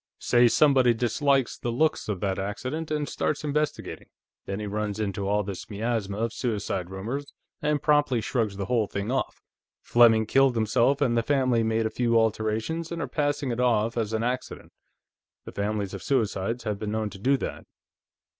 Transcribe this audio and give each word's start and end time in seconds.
"Say 0.17 0.47
somebody 0.47 0.95
dislikes 0.95 1.55
the 1.59 1.71
looks 1.71 2.09
of 2.09 2.21
that 2.21 2.39
accident, 2.39 2.89
and 2.89 3.07
starts 3.07 3.43
investigating. 3.43 4.07
Then 4.47 4.59
he 4.59 4.65
runs 4.65 4.99
into 4.99 5.27
all 5.27 5.43
this 5.43 5.69
miasma 5.69 6.17
of 6.17 6.33
suicide 6.33 6.89
rumors, 6.89 7.31
and 7.61 7.83
promptly 7.83 8.19
shrugs 8.19 8.57
the 8.57 8.65
whole 8.65 8.87
thing 8.87 9.11
off. 9.11 9.43
Fleming 9.83 10.25
killed 10.25 10.55
himself, 10.55 11.01
and 11.01 11.15
the 11.15 11.21
family 11.21 11.61
made 11.61 11.85
a 11.85 11.91
few 11.91 12.17
alterations 12.17 12.91
and 12.91 12.99
are 12.99 13.07
passing 13.07 13.51
it 13.51 13.59
off 13.59 13.95
as 13.95 14.11
an 14.11 14.23
accident. 14.23 14.71
The 15.45 15.51
families 15.51 15.93
of 15.93 16.01
suicides 16.01 16.63
have 16.63 16.79
been 16.79 16.89
known 16.93 17.11
to 17.11 17.19
do 17.19 17.37
that." 17.37 17.67